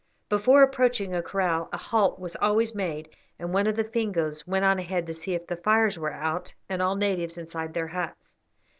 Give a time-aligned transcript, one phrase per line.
[0.29, 3.07] Before approaching a kraal a halt was always made,
[3.37, 6.55] and one of the Fingoes went on ahead to see if the fires were out
[6.67, 8.35] and all natives inside their huts.